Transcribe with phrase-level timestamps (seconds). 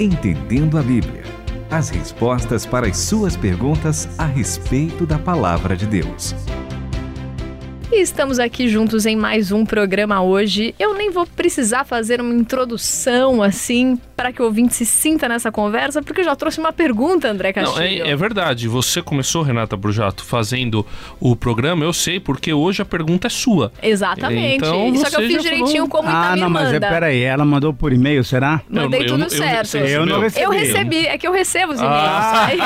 [0.00, 1.22] Entendendo a Bíblia.
[1.70, 6.34] As respostas para as suas perguntas a respeito da palavra de Deus.
[7.92, 10.74] E estamos aqui juntos em mais um programa hoje.
[10.80, 15.50] Eu nem vou precisar fazer uma introdução assim para que o ouvinte se sinta nessa
[15.50, 17.98] conversa, porque eu já trouxe uma pergunta, André Castilho.
[17.98, 18.68] Não, é, é, verdade.
[18.68, 20.86] Você começou, Renata Brujato, fazendo
[21.20, 23.72] o programa, eu sei, porque hoje a pergunta é sua.
[23.82, 24.56] Exatamente.
[24.56, 25.88] Então, Só que eu fiz direitinho falou...
[25.88, 28.60] como Ah, não, mas é, peraí, ela mandou por e-mail, será?
[28.68, 29.76] Mandei eu, tudo eu, certo.
[29.76, 30.44] Eu, eu, não recebi.
[30.44, 31.94] Eu recebi, é que eu recebo os e-mails.
[31.94, 32.46] Ah.
[32.46, 32.58] Aí,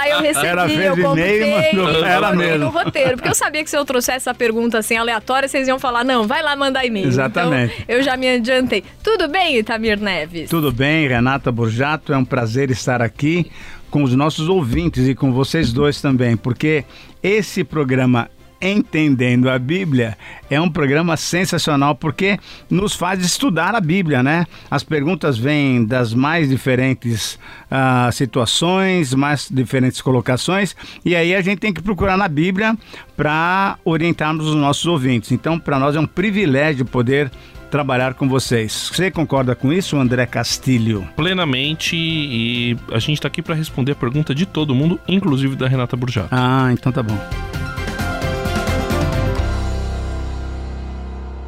[0.00, 2.58] aí, eu recebi, ela fez eu e-mail e mandou ela mesmo.
[2.58, 5.78] no roteiro, porque eu sabia que se eu trouxesse essa pergunta assim aleatória, vocês iam
[5.78, 7.06] falar, não, vai lá mandar e-mail.
[7.06, 7.74] Exatamente.
[7.82, 8.82] Então, eu já me adiantei.
[9.02, 10.50] Tudo bem, Itamir Neves?
[10.50, 13.50] Tudo bem, Renata Borjato, é um prazer estar aqui
[13.90, 16.84] com os nossos ouvintes e com vocês dois também, porque
[17.22, 18.28] esse programa
[18.64, 20.16] Entendendo a Bíblia
[20.48, 22.38] é um programa sensacional porque
[22.70, 24.46] nos faz estudar a Bíblia, né?
[24.70, 31.58] As perguntas vêm das mais diferentes uh, situações, mais diferentes colocações, e aí a gente
[31.58, 32.78] tem que procurar na Bíblia
[33.16, 35.32] para orientarmos os nossos ouvintes.
[35.32, 37.32] Então, para nós é um privilégio poder
[37.72, 38.90] trabalhar com vocês.
[38.92, 41.08] Você concorda com isso, André Castilho?
[41.16, 45.66] Plenamente, e a gente está aqui para responder a pergunta de todo mundo, inclusive da
[45.66, 46.28] Renata Burjato.
[46.30, 47.18] Ah, então tá bom.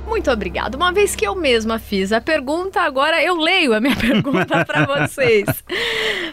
[0.08, 0.78] Muito obrigada.
[0.78, 4.86] Uma vez que eu mesma fiz a pergunta, agora eu leio a minha pergunta para
[4.86, 5.44] vocês.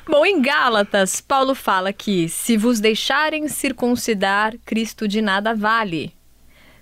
[0.08, 6.14] Bom, em Gálatas, Paulo fala que se vos deixarem circuncidar, Cristo de nada vale.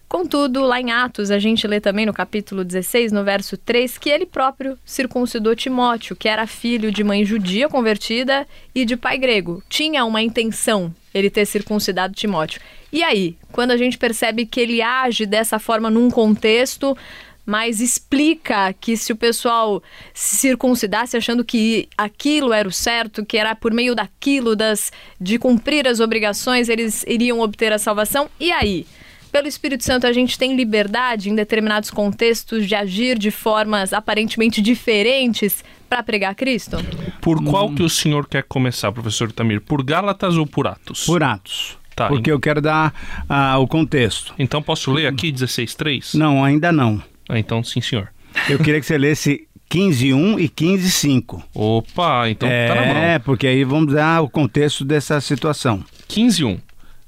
[0.10, 4.10] Contudo, lá em Atos, a gente lê também no capítulo 16, no verso 3, que
[4.10, 9.62] ele próprio circuncidou Timóteo, que era filho de mãe judia convertida e de pai grego.
[9.70, 12.60] Tinha uma intenção ele ter circuncidado Timóteo.
[12.92, 16.98] E aí, quando a gente percebe que ele age dessa forma num contexto,
[17.46, 23.38] mas explica que se o pessoal se circuncidasse achando que aquilo era o certo, que
[23.38, 24.92] era por meio daquilo das
[25.22, 28.28] de cumprir as obrigações, eles iriam obter a salvação.
[28.40, 28.88] E aí?
[29.30, 34.62] Pelo Espírito Santo a gente tem liberdade em determinados contextos de agir de formas aparentemente
[34.62, 36.78] diferentes para pregar Cristo?
[37.22, 39.62] Por qual que o senhor quer começar, professor Tamir?
[39.62, 41.06] Por Gálatas ou por Atos?
[41.06, 41.78] Por Atos.
[41.96, 42.94] Tá, porque eu quero dar
[43.30, 44.34] uh, o contexto.
[44.40, 46.18] Então posso ler aqui 16.3?
[46.18, 47.02] Não, ainda não.
[47.28, 48.10] Ah, então sim, senhor.
[48.48, 51.44] Eu queria que você lesse 15.1 e 15.5.
[51.54, 52.98] Opa, então é, tá na mão.
[52.98, 55.84] É, porque aí vamos dar o contexto dessa situação.
[56.08, 56.60] 15.1.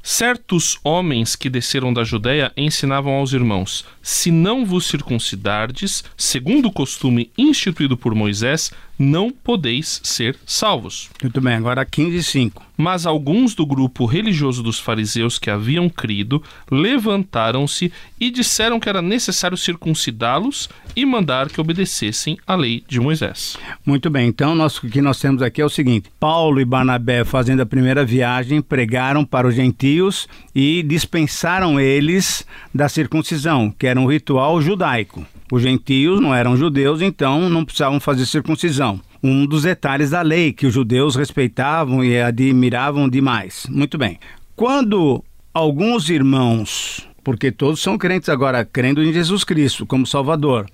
[0.03, 6.71] Certos homens que desceram da Judéia ensinavam aos irmãos: Se não vos circuncidardes, segundo o
[6.71, 11.09] costume instituído por Moisés, não podeis ser salvos.
[11.23, 12.63] Muito bem, agora 15 e 5.
[12.77, 19.01] Mas alguns do grupo religioso dos fariseus que haviam crido levantaram-se e disseram que era
[19.01, 23.57] necessário circuncidá-los e mandar que obedecessem à lei de Moisés.
[23.83, 27.23] Muito bem, então nós, o que nós temos aqui é o seguinte: Paulo e Barnabé,
[27.23, 33.99] fazendo a primeira viagem, pregaram para os gentios e dispensaram eles da circuncisão, que era
[33.99, 35.25] um ritual judaico.
[35.51, 39.01] Os gentios não eram judeus, então não precisavam fazer circuncisão.
[39.21, 43.67] Um dos detalhes da lei que os judeus respeitavam e admiravam demais.
[43.69, 44.17] Muito bem.
[44.55, 45.21] Quando
[45.53, 50.67] alguns irmãos, porque todos são crentes agora, crendo em Jesus Cristo como Salvador,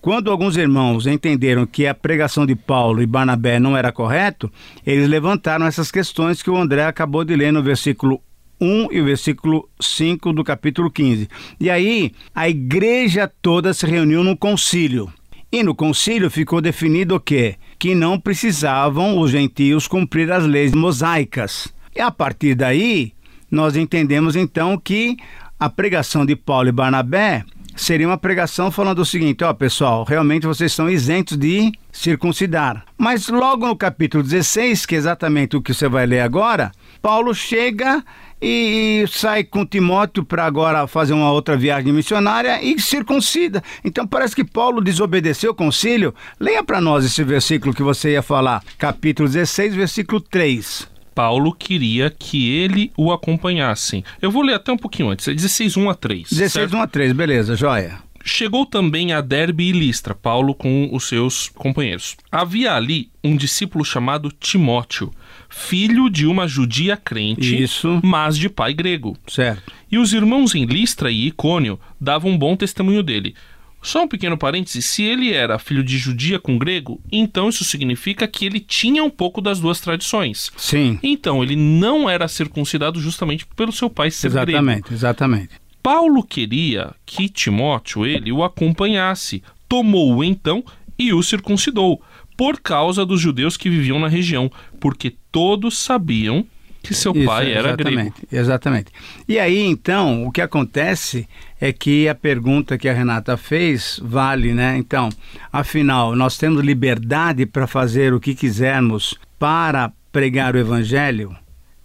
[0.00, 4.50] quando alguns irmãos entenderam que a pregação de Paulo e Barnabé não era correto,
[4.84, 8.20] eles levantaram essas questões que o André acabou de ler no versículo
[8.60, 11.28] 1 e o versículo 5 do capítulo 15.
[11.60, 15.12] E aí, a igreja toda se reuniu num concílio.
[15.50, 17.56] E no concílio ficou definido o quê?
[17.78, 21.72] Que não precisavam os gentios cumprir as leis mosaicas.
[21.94, 23.12] E a partir daí,
[23.50, 25.16] nós entendemos então que
[25.58, 27.44] a pregação de Paulo e Barnabé
[27.76, 32.84] seria uma pregação falando o seguinte: ó, pessoal, realmente vocês são isentos de circuncidar.
[32.98, 37.34] Mas logo no capítulo 16, que é exatamente o que você vai ler agora, Paulo
[37.34, 38.02] chega
[38.40, 43.62] e, sai com Timóteo para agora fazer uma outra viagem missionária e circuncida.
[43.84, 46.14] Então parece que Paulo desobedeceu o concílio.
[46.38, 50.88] Leia para nós esse versículo que você ia falar, capítulo 16, versículo 3.
[51.14, 54.04] Paulo queria que ele o acompanhasse.
[54.20, 56.28] Eu vou ler até um pouquinho antes, é 16, 1 a 3.
[56.28, 56.76] 16, certo?
[56.76, 58.05] 1 a 3, beleza, joia.
[58.28, 62.16] Chegou também a Derbe e Listra, Paulo com os seus companheiros.
[62.30, 65.12] Havia ali um discípulo chamado Timóteo,
[65.48, 68.00] filho de uma judia crente, Isso.
[68.02, 69.16] mas de pai grego.
[69.28, 69.72] Certo.
[69.90, 73.32] E os irmãos em Listra e Icônio davam um bom testemunho dele.
[73.80, 78.26] Só um pequeno parêntese: se ele era filho de judia com grego, então isso significa
[78.26, 80.50] que ele tinha um pouco das duas tradições.
[80.56, 80.98] Sim.
[81.00, 84.94] Então ele não era circuncidado justamente pelo seu pai ser exatamente, grego.
[84.94, 85.65] Exatamente, exatamente.
[85.86, 90.64] Paulo queria que Timóteo ele o acompanhasse, tomou-o então
[90.98, 92.02] e o circuncidou,
[92.36, 94.50] por causa dos judeus que viviam na região,
[94.80, 96.44] porque todos sabiam
[96.82, 98.26] que seu Isso, pai era exatamente, grego.
[98.32, 98.92] Exatamente.
[99.28, 101.28] E aí, então, o que acontece
[101.60, 104.76] é que a pergunta que a Renata fez vale, né?
[104.76, 105.08] Então,
[105.52, 111.36] afinal, nós temos liberdade para fazer o que quisermos para pregar o evangelho?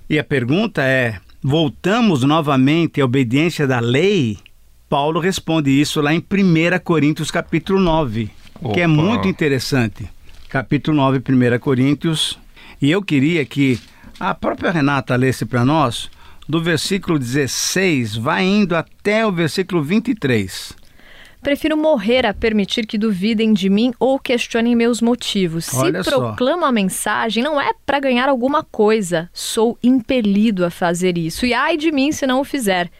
[0.09, 4.37] E a pergunta é: voltamos novamente à obediência da lei?
[4.87, 8.29] Paulo responde isso lá em 1 Coríntios capítulo 9,
[8.73, 8.87] que é Opa.
[8.87, 10.07] muito interessante.
[10.49, 11.21] Capítulo 9,
[11.55, 12.37] 1 Coríntios.
[12.81, 13.79] E eu queria que
[14.19, 16.09] a própria Renata lesse para nós,
[16.47, 20.80] do versículo 16, vai indo até o versículo 23.
[21.41, 25.65] Prefiro morrer a permitir que duvidem de mim ou questionem meus motivos.
[25.65, 26.11] Se Olha só.
[26.11, 29.27] proclamo a mensagem, não é para ganhar alguma coisa.
[29.33, 31.45] Sou impelido a fazer isso.
[31.45, 32.91] E ai de mim se não o fizer.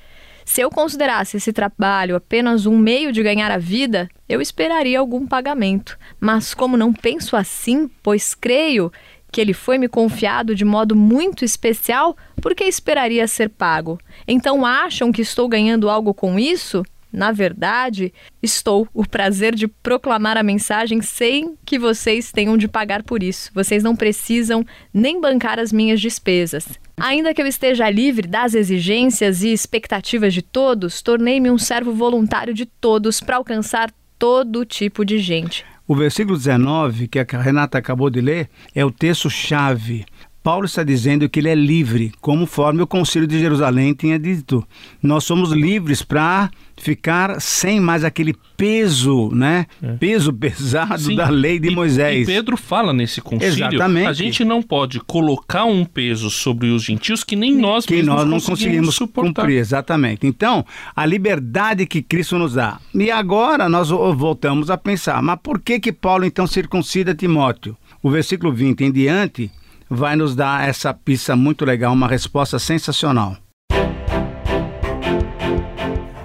[0.43, 5.27] Se eu considerasse esse trabalho apenas um meio de ganhar a vida, eu esperaria algum
[5.27, 5.97] pagamento.
[6.19, 8.91] Mas como não penso assim, pois creio
[9.31, 13.99] que ele foi me confiado de modo muito especial, por que esperaria ser pago?
[14.27, 16.83] Então acham que estou ganhando algo com isso?
[17.11, 23.03] Na verdade, estou o prazer de proclamar a mensagem sem que vocês tenham de pagar
[23.03, 23.51] por isso.
[23.53, 26.67] Vocês não precisam nem bancar as minhas despesas.
[26.97, 32.53] Ainda que eu esteja livre das exigências e expectativas de todos, tornei-me um servo voluntário
[32.53, 35.65] de todos para alcançar todo tipo de gente.
[35.87, 40.05] O versículo 19, que a Renata acabou de ler, é o texto-chave.
[40.43, 44.65] Paulo está dizendo que ele é livre, conforme o Concílio de Jerusalém tinha dito.
[45.01, 49.67] Nós somos livres para ficar sem mais aquele peso, né?
[49.99, 51.15] Peso pesado Sim.
[51.15, 52.23] da lei de E- Moisés.
[52.27, 54.07] E Pedro fala nesse concílio, Exatamente.
[54.07, 58.25] a gente não pode colocar um peso sobre os gentios que nem nós que nós
[58.27, 59.41] não conseguimos suportar.
[59.43, 60.25] cumprir, exatamente.
[60.25, 60.65] Então,
[60.95, 62.79] a liberdade que Cristo nos dá.
[62.95, 67.77] E agora nós vo- voltamos a pensar, mas por que que Paulo então circuncida Timóteo?
[68.01, 69.51] O versículo 20 em diante
[69.93, 73.35] vai nos dar essa pista muito legal, uma resposta sensacional.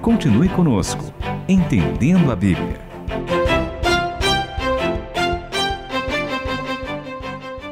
[0.00, 1.12] Continue conosco,
[1.48, 2.85] Entendendo a Bíblia.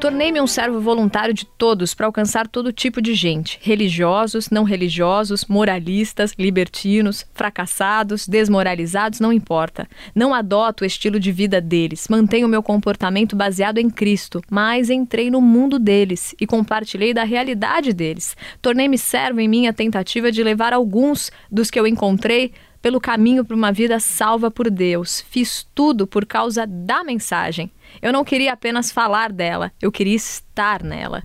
[0.05, 5.47] Tornei-me um servo voluntário de todos para alcançar todo tipo de gente: religiosos, não religiosos,
[5.47, 9.89] moralistas, libertinos, fracassados, desmoralizados, não importa.
[10.15, 15.31] Não adoto o estilo de vida deles, mantenho meu comportamento baseado em Cristo, mas entrei
[15.31, 18.37] no mundo deles e compartilhei da realidade deles.
[18.61, 22.53] Tornei-me servo em minha tentativa de levar alguns dos que eu encontrei
[22.85, 25.25] pelo caminho para uma vida salva por Deus.
[25.31, 27.71] Fiz tudo por causa da mensagem.
[28.03, 31.23] Eu não queria apenas falar dela, eu queria estar nela.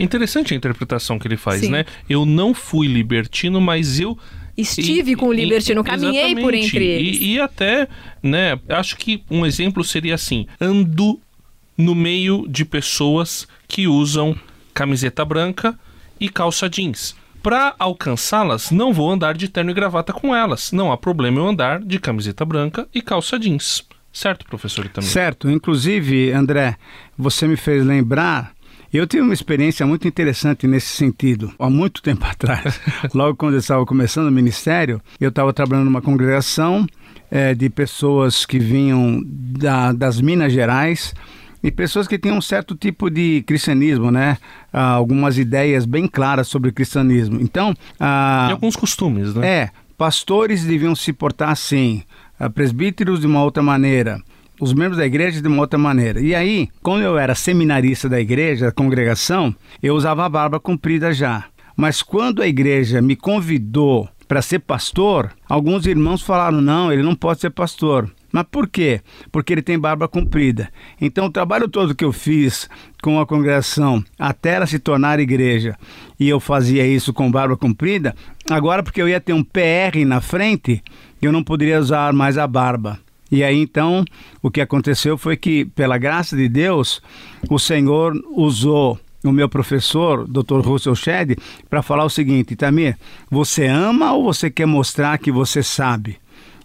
[0.00, 1.70] Interessante a interpretação que ele faz, Sim.
[1.70, 1.84] né?
[2.10, 4.18] Eu não fui libertino, mas eu
[4.56, 7.20] Estive com o libertino, caminhei por entre eles.
[7.20, 7.86] E, e até,
[8.20, 11.20] né, acho que um exemplo seria assim: ando
[11.76, 14.36] no meio de pessoas que usam
[14.74, 15.78] camiseta branca
[16.18, 17.14] e calça jeans.
[17.42, 20.72] Para alcançá-las, não vou andar de terno e gravata com elas.
[20.72, 23.84] Não há problema eu andar de camiseta branca e calça jeans.
[24.12, 25.08] Certo, professor Itamir?
[25.08, 26.76] Certo, inclusive, André,
[27.16, 28.52] você me fez lembrar.
[28.92, 31.52] Eu tive uma experiência muito interessante nesse sentido.
[31.58, 32.80] Há muito tempo atrás,
[33.14, 36.86] logo quando eu estava começando o ministério, eu estava trabalhando numa congregação
[37.30, 41.14] eh, de pessoas que vinham da- das Minas Gerais
[41.62, 44.38] e pessoas que tinham um certo tipo de cristianismo, né?
[44.72, 47.40] Ah, algumas ideias bem claras sobre o cristianismo.
[47.40, 49.46] Então, ah, E alguns costumes, né?
[49.46, 52.02] é, pastores deviam se portar assim,
[52.38, 54.20] ah, presbíteros de uma outra maneira,
[54.60, 56.20] os membros da igreja de uma outra maneira.
[56.20, 61.12] E aí, como eu era seminarista da igreja, da congregação, eu usava a barba comprida
[61.12, 61.44] já.
[61.76, 67.14] Mas quando a igreja me convidou para ser pastor, alguns irmãos falaram: não, ele não
[67.14, 68.10] pode ser pastor.
[68.32, 69.00] Mas por quê?
[69.32, 70.68] Porque ele tem barba comprida.
[71.00, 72.68] Então, o trabalho todo que eu fiz
[73.02, 75.76] com a congregação até ela se tornar igreja,
[76.18, 78.14] e eu fazia isso com barba comprida,
[78.50, 80.82] agora porque eu ia ter um PR na frente,
[81.22, 82.98] eu não poderia usar mais a barba.
[83.30, 84.04] E aí então,
[84.42, 87.02] o que aconteceu foi que, pela graça de Deus,
[87.50, 90.60] o Senhor usou o meu professor, Dr.
[90.60, 91.36] Russell Shedd,
[91.68, 92.96] para falar o seguinte: Tamir,
[93.30, 96.16] você ama ou você quer mostrar que você sabe?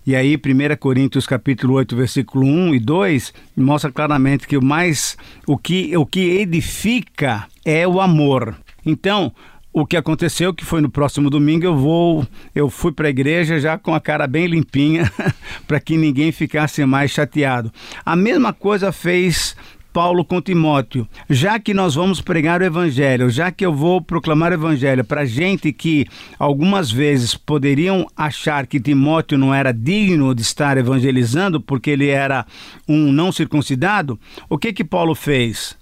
[0.06, 5.16] E aí, 1 Coríntios capítulo 8, versículo 1 e 2, mostra claramente que o mais
[5.48, 8.54] o que o que edifica é o amor.
[8.86, 9.32] Então,
[9.72, 13.58] o que aconteceu que foi no próximo domingo eu vou eu fui para a igreja
[13.60, 15.10] já com a cara bem limpinha
[15.66, 17.72] para que ninguém ficasse mais chateado.
[18.06, 19.56] A mesma coisa fez
[19.94, 24.52] Paulo com Timóteo: já que nós vamos pregar o evangelho, já que eu vou proclamar
[24.52, 26.08] o evangelho para gente que
[26.40, 32.46] algumas vezes poderiam achar que Timóteo não era digno de estar evangelizando porque ele era
[32.88, 34.20] um não circuncidado,
[34.50, 35.78] o que que Paulo fez?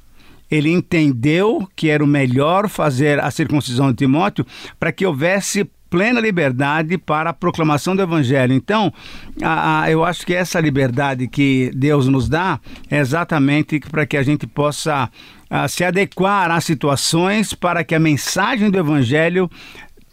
[0.50, 4.46] Ele entendeu que era o melhor fazer a circuncisão de Timóteo
[4.78, 8.54] para que houvesse plena liberdade para a proclamação do Evangelho.
[8.54, 8.92] Então,
[9.44, 14.16] a, a, eu acho que essa liberdade que Deus nos dá é exatamente para que
[14.16, 15.12] a gente possa
[15.50, 19.52] a, se adequar às situações para que a mensagem do Evangelho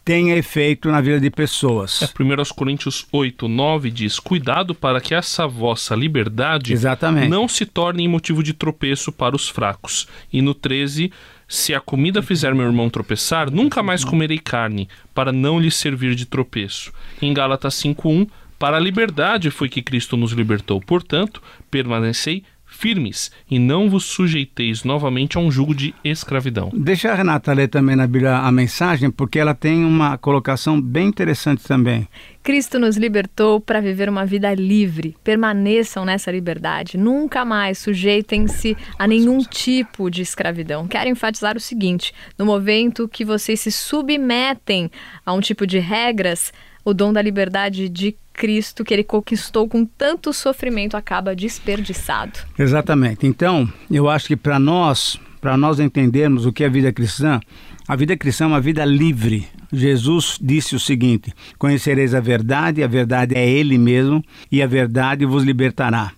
[0.05, 2.03] tenha efeito na vida de pessoas.
[2.03, 7.29] É, 1 Coríntios 8, 9 diz: Cuidado para que essa vossa liberdade Exatamente.
[7.29, 10.09] não se torne motivo de tropeço para os fracos.
[10.33, 11.13] E no 13,
[11.49, 16.15] se a comida fizer meu irmão tropeçar, nunca mais comerei carne, para não lhe servir
[16.15, 16.93] de tropeço.
[17.23, 18.29] Em Gálatas 5:1,
[18.59, 20.81] para a liberdade foi que Cristo nos libertou.
[20.81, 26.71] Portanto, permanecei firmes e não vos sujeiteis novamente a um jugo de escravidão.
[26.75, 31.09] Deixa a Renata ler também na Bíblia a mensagem, porque ela tem uma colocação bem
[31.09, 32.07] interessante também.
[32.49, 35.15] Cristo nos libertou para viver uma vida livre.
[35.23, 36.97] Permaneçam nessa liberdade.
[36.97, 40.89] Nunca mais sujeitem-se a nenhum tipo de escravidão.
[40.89, 44.91] Quero enfatizar o seguinte: no momento que vocês se submetem
[45.27, 46.51] a um tipo de regras,
[46.83, 52.39] o dom da liberdade de Cristo que ele conquistou com tanto sofrimento acaba desperdiçado.
[52.59, 53.27] Exatamente.
[53.27, 57.41] Então, eu acho que para nós, para nós entendermos o que é a vida cristã,
[57.87, 59.47] a vida cristã é uma vida livre.
[59.73, 65.27] Jesus disse o seguinte: Conhecereis a verdade, a verdade é Ele mesmo, e a verdade
[65.27, 66.13] vos libertará.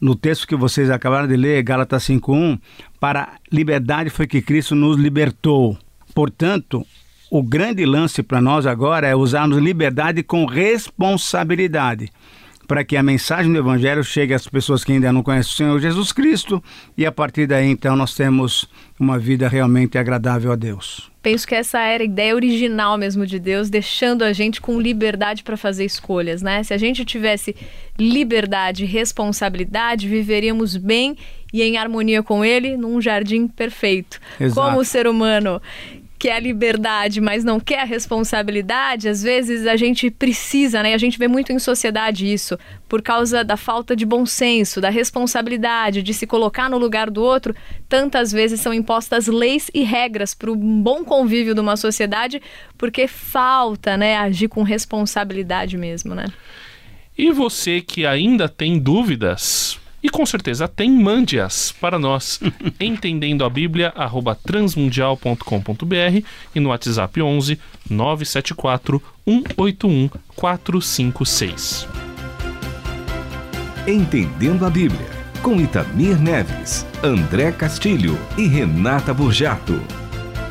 [0.00, 2.58] No texto que vocês acabaram de ler, Gálatas 5:1,
[2.98, 5.78] para liberdade foi que Cristo nos libertou.
[6.14, 6.84] Portanto,
[7.30, 12.10] o grande lance para nós agora é usarmos liberdade com responsabilidade,
[12.66, 15.80] para que a mensagem do Evangelho chegue às pessoas que ainda não conhecem o Senhor
[15.80, 16.62] Jesus Cristo
[16.96, 21.10] e a partir daí então nós temos uma vida realmente agradável a Deus.
[21.22, 25.44] Penso que essa era a ideia original mesmo de Deus, deixando a gente com liberdade
[25.44, 26.64] para fazer escolhas, né?
[26.64, 27.54] Se a gente tivesse
[27.96, 31.16] liberdade e responsabilidade, viveríamos bem
[31.52, 34.18] e em harmonia com Ele num jardim perfeito.
[34.40, 34.60] Exato.
[34.60, 35.62] Como o ser humano
[36.22, 40.94] quer a liberdade, mas não quer a responsabilidade, às vezes a gente precisa, né?
[40.94, 42.56] A gente vê muito em sociedade isso,
[42.88, 47.20] por causa da falta de bom senso, da responsabilidade, de se colocar no lugar do
[47.20, 47.56] outro.
[47.88, 52.40] Tantas vezes são impostas leis e regras para o bom convívio de uma sociedade,
[52.78, 56.26] porque falta, né, agir com responsabilidade mesmo, né?
[57.18, 62.40] E você que ainda tem dúvidas, e com certeza tem, mande-as para nós,
[62.80, 71.86] entendendo a Bíblia, arroba transmundial.com.br e no WhatsApp 11 974 181 456.
[73.86, 75.10] Entendendo a Bíblia,
[75.42, 79.80] com Itamir Neves, André Castilho e Renata Burjato.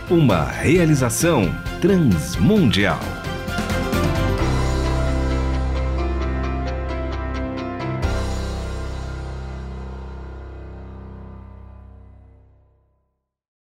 [0.10, 3.00] Uma realização transmundial.